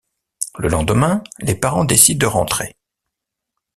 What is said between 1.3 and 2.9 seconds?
les parents décident de rentrer.